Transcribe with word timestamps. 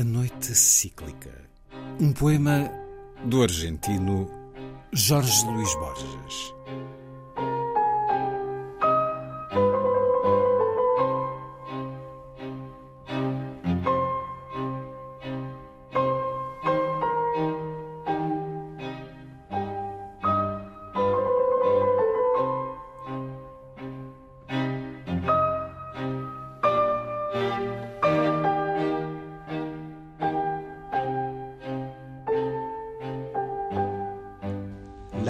A 0.00 0.02
Noite 0.02 0.54
Cíclica. 0.54 1.30
Um 2.00 2.10
poema 2.14 2.70
do 3.26 3.42
argentino 3.42 4.30
Jorge 4.94 5.44
Luís 5.44 5.74
Borges. 5.74 6.54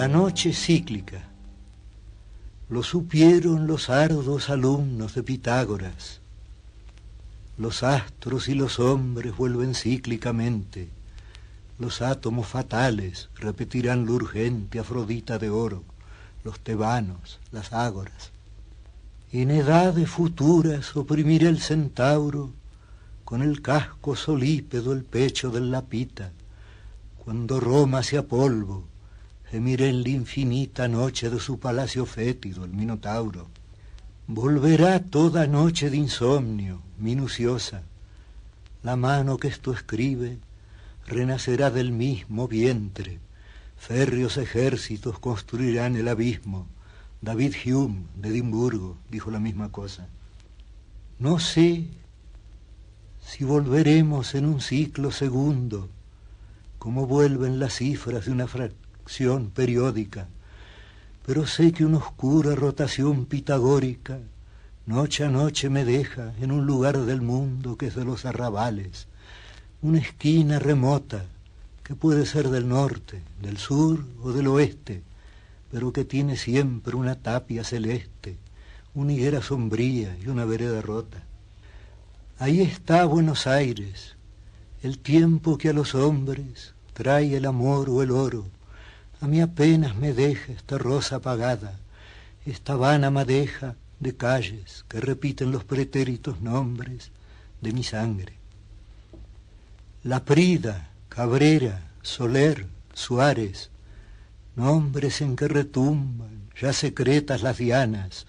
La 0.01 0.07
noche 0.07 0.51
cíclica. 0.51 1.21
Lo 2.69 2.81
supieron 2.81 3.67
los 3.67 3.91
ardos 3.91 4.49
alumnos 4.49 5.13
de 5.13 5.21
Pitágoras. 5.21 6.21
Los 7.59 7.83
astros 7.83 8.49
y 8.49 8.55
los 8.55 8.79
hombres 8.79 9.37
vuelven 9.37 9.75
cíclicamente. 9.75 10.89
Los 11.77 12.01
átomos 12.01 12.47
fatales 12.47 13.29
repetirán 13.35 14.07
lo 14.07 14.13
urgente 14.13 14.79
Afrodita 14.79 15.37
de 15.37 15.51
oro, 15.51 15.83
los 16.43 16.59
tebanos, 16.61 17.39
las 17.51 17.71
ágoras. 17.71 18.31
En 19.31 19.51
edades 19.51 20.09
futuras 20.09 20.95
oprimirá 20.95 21.47
el 21.47 21.61
centauro 21.61 22.49
con 23.23 23.43
el 23.43 23.61
casco 23.61 24.15
solípedo 24.15 24.93
el 24.93 25.03
pecho 25.03 25.51
del 25.51 25.69
lapita, 25.69 26.31
cuando 27.23 27.59
Roma 27.59 28.01
sea 28.01 28.23
polvo 28.23 28.89
gemiré 29.51 29.89
en 29.89 30.01
la 30.03 30.09
infinita 30.09 30.87
noche 30.87 31.29
de 31.29 31.37
su 31.37 31.59
palacio 31.59 32.05
fétido 32.05 32.63
el 32.63 32.71
Minotauro. 32.71 33.49
Volverá 34.25 35.01
toda 35.01 35.45
noche 35.45 35.89
de 35.89 35.97
insomnio, 35.97 36.81
minuciosa. 36.97 37.83
La 38.81 38.95
mano 38.95 39.35
que 39.35 39.49
esto 39.49 39.73
escribe 39.73 40.37
renacerá 41.05 41.69
del 41.69 41.91
mismo 41.91 42.47
vientre. 42.47 43.19
Férreos 43.77 44.37
ejércitos 44.37 45.19
construirán 45.19 45.97
el 45.97 46.07
abismo. 46.07 46.65
David 47.19 47.53
Hume 47.65 48.05
de 48.15 48.29
Edimburgo 48.29 48.95
dijo 49.09 49.31
la 49.31 49.39
misma 49.41 49.69
cosa. 49.69 50.07
No 51.19 51.39
sé 51.39 51.87
si 53.21 53.43
volveremos 53.43 54.33
en 54.33 54.45
un 54.45 54.61
ciclo 54.61 55.11
segundo, 55.11 55.89
como 56.79 57.05
vuelven 57.05 57.59
las 57.59 57.75
cifras 57.75 58.25
de 58.25 58.31
una 58.31 58.47
fracción 59.11 59.49
periódica, 59.49 60.29
pero 61.25 61.45
sé 61.45 61.73
que 61.73 61.83
una 61.83 61.97
oscura 61.97 62.55
rotación 62.55 63.25
pitagórica 63.25 64.19
noche 64.85 65.25
a 65.25 65.29
noche 65.29 65.69
me 65.69 65.83
deja 65.83 66.33
en 66.39 66.53
un 66.53 66.65
lugar 66.65 66.97
del 66.97 67.21
mundo 67.21 67.75
que 67.77 67.87
es 67.87 67.95
de 67.95 68.05
los 68.05 68.23
arrabales, 68.23 69.07
una 69.81 69.99
esquina 69.99 70.59
remota 70.59 71.25
que 71.83 71.93
puede 71.93 72.25
ser 72.25 72.47
del 72.47 72.69
norte, 72.69 73.21
del 73.41 73.57
sur 73.57 74.05
o 74.23 74.31
del 74.31 74.47
oeste, 74.47 75.01
pero 75.69 75.91
que 75.91 76.05
tiene 76.05 76.37
siempre 76.37 76.95
una 76.95 77.15
tapia 77.15 77.65
celeste, 77.65 78.37
una 78.95 79.11
higuera 79.11 79.41
sombría 79.41 80.15
y 80.23 80.29
una 80.29 80.45
vereda 80.45 80.81
rota. 80.81 81.21
Ahí 82.39 82.61
está 82.61 83.03
Buenos 83.03 83.45
Aires, 83.45 84.15
el 84.81 84.99
tiempo 84.99 85.57
que 85.57 85.67
a 85.67 85.73
los 85.73 85.95
hombres 85.95 86.73
trae 86.93 87.35
el 87.35 87.45
amor 87.45 87.89
o 87.89 88.01
el 88.03 88.11
oro, 88.11 88.45
a 89.21 89.27
mí 89.27 89.39
apenas 89.39 89.95
me 89.95 90.13
deja 90.13 90.51
esta 90.51 90.79
rosa 90.79 91.17
apagada, 91.17 91.79
esta 92.43 92.75
vana 92.75 93.11
madeja 93.11 93.75
de 93.99 94.17
calles 94.17 94.83
que 94.89 94.99
repiten 94.99 95.51
los 95.51 95.63
pretéritos 95.63 96.41
nombres 96.41 97.11
de 97.61 97.71
mi 97.71 97.83
sangre. 97.83 98.33
La 100.03 100.25
Prida, 100.25 100.89
Cabrera, 101.07 101.91
Soler, 102.01 102.65
Suárez, 102.95 103.69
nombres 104.55 105.21
en 105.21 105.35
que 105.35 105.47
retumban 105.47 106.49
ya 106.59 106.73
secretas 106.73 107.43
las 107.43 107.59
dianas, 107.59 108.25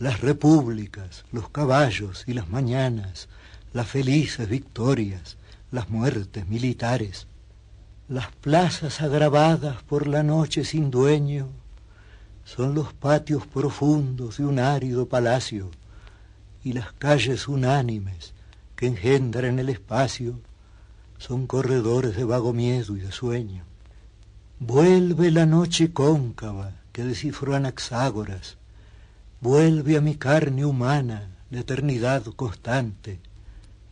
las 0.00 0.20
repúblicas, 0.20 1.24
los 1.30 1.48
caballos 1.48 2.24
y 2.26 2.32
las 2.32 2.48
mañanas, 2.48 3.28
las 3.72 3.86
felices 3.86 4.48
victorias, 4.48 5.36
las 5.70 5.88
muertes 5.90 6.48
militares 6.48 7.28
las 8.08 8.32
plazas 8.32 9.02
agravadas 9.02 9.82
por 9.82 10.06
la 10.06 10.22
noche 10.22 10.64
sin 10.64 10.90
dueño 10.90 11.48
son 12.42 12.74
los 12.74 12.94
patios 12.94 13.46
profundos 13.46 14.38
de 14.38 14.46
un 14.46 14.58
árido 14.58 15.06
palacio 15.06 15.70
y 16.64 16.72
las 16.72 16.94
calles 16.94 17.48
unánimes 17.48 18.32
que 18.76 18.86
engendran 18.86 19.58
el 19.58 19.68
espacio 19.68 20.40
son 21.18 21.46
corredores 21.46 22.16
de 22.16 22.24
vago 22.24 22.54
miedo 22.54 22.96
y 22.96 23.00
de 23.00 23.12
sueño. 23.12 23.64
Vuelve 24.58 25.30
la 25.30 25.44
noche 25.44 25.92
cóncava 25.92 26.72
que 26.92 27.04
descifró 27.04 27.54
Anaxágoras, 27.54 28.56
vuelve 29.42 29.98
a 29.98 30.00
mi 30.00 30.14
carne 30.14 30.64
humana 30.64 31.28
la 31.50 31.60
eternidad 31.60 32.24
constante 32.36 33.20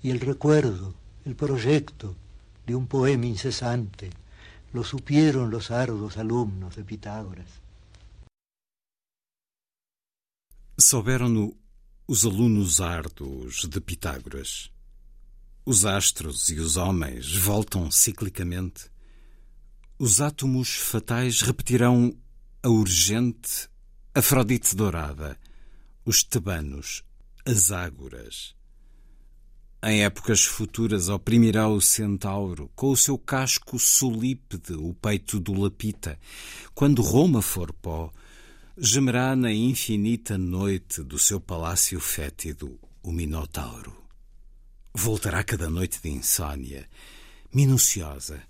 y 0.03 0.11
el 0.11 0.21
recuerdo, 0.21 0.95
el 1.27 1.37
proyecto, 1.37 2.17
de 2.67 2.75
un 2.75 2.87
poema 2.87 3.27
incesante, 3.27 4.11
lo 4.73 4.83
supieron 4.83 5.51
los 5.51 5.71
ardos 5.71 6.17
alumnos 6.17 6.77
de 6.77 6.85
Pitágoras. 6.85 7.49
Souberam-no 10.77 11.57
os 12.07 12.25
alunos 12.25 12.81
árduos 12.81 13.69
de 13.71 13.81
Pitágoras. 13.81 14.71
Os 15.65 15.85
astros 15.85 16.49
e 16.51 16.61
os 16.61 16.77
homens 16.77 17.35
voltam 17.37 17.91
ciclicamente. 17.91 18.91
Os 19.99 20.21
átomos 20.21 20.77
fatais 20.77 21.41
repetirão 21.41 22.15
a 22.63 22.69
urgente 22.69 23.69
Afrodite 24.19 24.75
dourada, 24.75 25.39
os 26.03 26.25
tebanos, 26.25 27.05
as 27.45 27.71
ágoras. 27.71 28.56
Em 29.89 30.03
épocas 30.03 30.45
futuras 30.45 31.09
oprimirá 31.09 31.69
o 31.69 31.81
centauro, 31.81 32.69
com 32.75 32.91
o 32.91 32.97
seu 32.97 33.17
casco 33.17 33.79
solípede 33.79 34.73
o 34.73 34.93
peito 34.93 35.39
do 35.39 35.53
lapita. 35.53 36.19
Quando 36.75 37.03
Roma 37.03 37.41
for 37.41 37.73
pó, 37.73 38.13
gemerá 38.77 39.37
na 39.37 39.53
infinita 39.53 40.37
noite 40.37 41.05
do 41.05 41.21
seu 41.21 41.41
palácio 41.41 42.01
fétido 42.01 42.81
o 43.01 43.13
Minotauro. 43.13 43.97
Voltará 44.93 45.45
cada 45.45 45.71
noite 45.71 46.03
de 46.03 46.09
insônia, 46.09 46.89
minuciosa. 47.55 48.43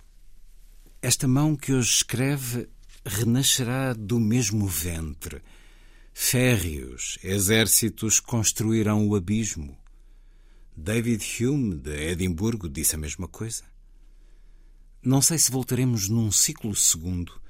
Esta 1.03 1.29
mão 1.29 1.55
que 1.55 1.71
hoje 1.71 1.97
escreve 1.97 2.67
renascerá 3.05 3.93
do 3.93 4.19
mesmo 4.19 4.67
ventre. 4.67 5.43
Férreos 6.15 7.19
exércitos 7.23 8.21
construirão 8.21 9.06
o 9.06 9.15
abismo 9.15 9.77
David 10.76 11.25
Hume, 11.40 11.75
de 11.75 12.11
Edimburgo, 12.11 12.69
disse 12.69 12.96
a 12.96 12.99
mesma 12.99 13.26
coisa. 13.26 13.64
Não 15.02 15.23
sei 15.23 15.38
se 15.38 15.50
voltaremos 15.50 16.11
num 16.11 16.31
ciclo 16.31 16.76
segundo, 16.76 17.40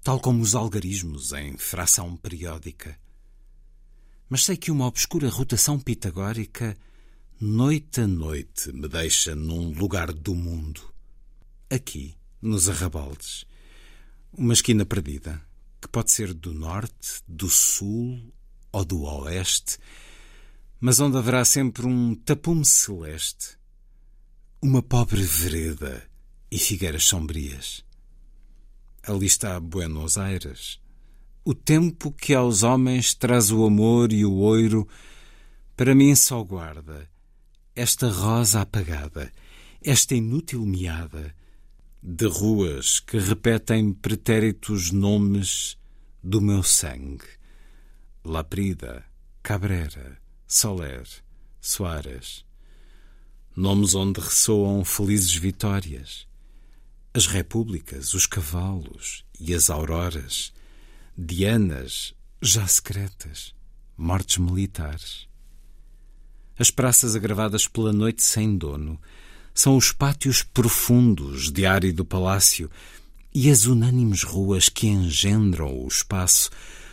tal 0.00 0.20
como 0.20 0.40
os 0.40 0.54
algarismos 0.54 1.32
em 1.32 1.56
fração 1.56 2.16
periódica. 2.16 2.96
Mas 4.28 4.44
sei 4.44 4.56
que 4.56 4.70
uma 4.70 4.86
obscura 4.86 5.28
rotação 5.28 5.78
pitagórica, 5.78 6.76
noite 7.40 8.02
a 8.02 8.06
noite, 8.06 8.72
me 8.72 8.86
deixa 8.86 9.34
num 9.34 9.72
lugar 9.72 10.12
do 10.12 10.32
mundo. 10.32 10.80
Aqui, 11.68 12.14
nos 12.40 12.68
arrabaldes, 12.68 13.44
uma 14.32 14.52
esquina 14.52 14.86
perdida, 14.86 15.44
que 15.80 15.88
pode 15.88 16.12
ser 16.12 16.32
do 16.32 16.54
norte, 16.54 17.22
do 17.26 17.50
sul 17.50 18.32
ou 18.70 18.84
do 18.84 19.02
oeste, 19.02 19.78
mas 20.82 20.98
onde 20.98 21.16
haverá 21.16 21.44
sempre 21.44 21.86
um 21.86 22.12
tapume 22.12 22.64
celeste, 22.64 23.56
uma 24.60 24.82
pobre 24.82 25.22
vereda 25.22 26.02
e 26.50 26.58
figueiras 26.58 27.04
sombrias. 27.04 27.84
Ali 29.04 29.26
está 29.26 29.60
Buenos 29.60 30.18
Aires, 30.18 30.80
o 31.44 31.54
tempo 31.54 32.10
que 32.10 32.34
aos 32.34 32.64
homens 32.64 33.14
traz 33.14 33.52
o 33.52 33.64
amor 33.64 34.12
e 34.12 34.24
o 34.24 34.34
oiro, 34.38 34.88
para 35.76 35.94
mim 35.94 36.16
só 36.16 36.42
guarda 36.42 37.08
esta 37.76 38.08
rosa 38.08 38.62
apagada, 38.62 39.32
esta 39.80 40.16
inútil 40.16 40.66
meada 40.66 41.32
de 42.02 42.26
ruas 42.26 42.98
que 42.98 43.18
repetem 43.18 43.92
pretéritos 43.92 44.90
nomes 44.90 45.78
do 46.20 46.40
meu 46.40 46.64
sangue. 46.64 47.24
Laprida, 48.24 49.04
Cabrera, 49.44 50.21
Soler, 50.54 51.08
Soares. 51.62 52.44
Nomes 53.56 53.94
onde 53.94 54.20
ressoam 54.20 54.84
felizes 54.84 55.34
vitórias. 55.34 56.26
As 57.14 57.26
repúblicas, 57.26 58.12
os 58.12 58.26
cavalos 58.26 59.24
e 59.40 59.54
as 59.54 59.70
auroras. 59.70 60.52
Dianas, 61.16 62.12
já 62.42 62.66
secretas, 62.66 63.54
mortes 63.96 64.36
militares. 64.36 65.26
As 66.58 66.70
praças 66.70 67.16
agravadas 67.16 67.66
pela 67.66 67.90
noite 67.90 68.22
sem 68.22 68.54
dono 68.54 69.00
são 69.54 69.74
os 69.74 69.90
pátios 69.90 70.42
profundos 70.42 71.50
de 71.50 71.64
árido 71.64 72.04
palácio 72.04 72.70
e 73.34 73.50
as 73.50 73.64
unânimes 73.64 74.22
ruas 74.22 74.68
que 74.68 74.86
engendram 74.86 75.82
o 75.82 75.88
espaço 75.88 76.50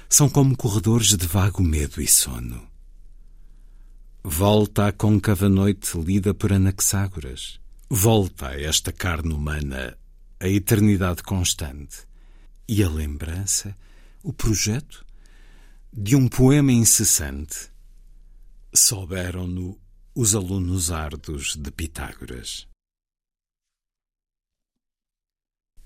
são 0.08 0.30
como 0.30 0.56
corredores 0.56 1.10
de 1.10 1.28
vago 1.28 1.62
medo 1.62 2.02
e 2.02 2.08
sono. 2.08 2.69
Volta 4.24 4.88
a 4.88 4.92
côncava 4.92 5.48
noite 5.48 5.98
lida 5.98 6.34
por 6.34 6.52
Anaxágoras. 6.52 7.58
Volta 7.90 8.50
a 8.50 8.62
esta 8.62 8.92
carne 8.92 9.34
humana, 9.34 9.98
a 10.42 10.48
eternidade 10.48 11.24
constante. 11.24 12.06
E 12.68 12.84
a 12.84 12.90
lembrança, 12.90 13.74
o 14.22 14.34
projeto, 14.34 15.06
de 15.92 16.18
um 16.18 16.28
poema 16.28 16.74
incessante. 16.74 17.72
Souberam-no 18.76 19.80
os 20.14 20.36
alunos 20.36 20.92
árduos 20.92 21.56
de 21.56 21.72
Pitágoras. 21.72 22.68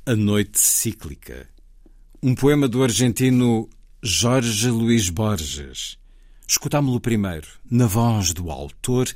A 0.07 0.15
Noite 0.15 0.59
Cíclica. 0.59 1.47
Um 2.21 2.33
poema 2.33 2.68
do 2.68 2.81
argentino 2.81 3.69
Jorge 4.01 4.69
Luís 4.69 5.09
Borges. 5.12 6.00
Escutámo-lo 6.48 7.00
primeiro 7.00 7.48
na 7.69 7.88
voz 7.88 8.34
do 8.34 8.51
autor, 8.51 9.07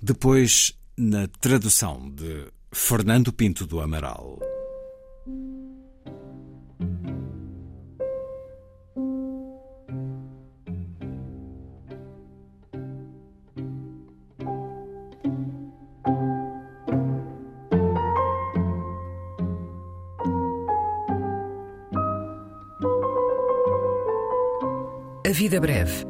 depois 0.00 0.74
na 0.96 1.26
tradução 1.26 2.10
de 2.10 2.46
Fernando 2.72 3.32
Pinto 3.32 3.66
do 3.66 3.80
Amaral. 3.80 4.38
A 25.26 25.32
Vida 25.32 25.60
Breve, 25.60 26.09